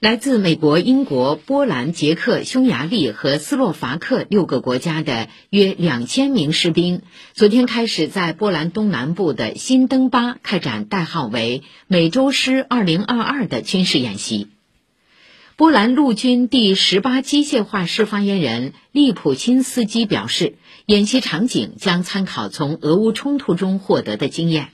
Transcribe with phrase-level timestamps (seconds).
[0.00, 7.02] 来自美国、英国、波兰、捷克、匈牙利和斯洛伐克六个国家的约两千名士兵，
[7.34, 14.48] 昨天开始在波兰东南部的新登巴开展代号为“美洲狮 2022” 的军事演习。
[15.56, 20.54] 波兰陆军第十八机械化师发言人利普钦斯基表示，
[20.86, 24.70] 演习场景将参考从俄乌冲突中获得的经验。